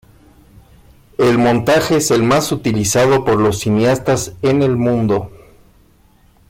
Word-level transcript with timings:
El 1.19 1.37
montaje 1.37 1.97
es 1.97 2.09
el 2.09 2.23
más 2.23 2.51
utilizado 2.51 3.23
por 3.23 3.39
los 3.39 3.59
cineastas 3.59 4.33
en 4.41 4.63
el 4.63 4.75
mundo. 4.75 5.29